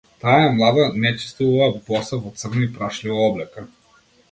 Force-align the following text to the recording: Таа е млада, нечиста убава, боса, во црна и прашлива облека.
Таа 0.21 0.37
е 0.45 0.53
млада, 0.53 0.85
нечиста 1.03 1.45
убава, 1.49 1.77
боса, 1.91 2.21
во 2.25 2.33
црна 2.41 2.65
и 2.69 2.73
прашлива 2.81 3.23
облека. 3.29 3.69